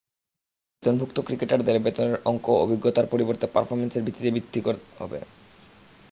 বেতনভুক্ত 0.83 1.17
ক্রিকেটারদের 1.19 1.77
বেতনের 1.79 2.17
অঙ্কও 2.25 2.61
অভিজ্ঞতার 2.65 3.05
পরিবর্তে 3.05 3.45
পারফরম্যান্সের 3.47 4.03
ওপর 4.03 4.35
ভিত্তি 4.35 4.59
করে 4.61 4.79
হবে। 4.99 5.19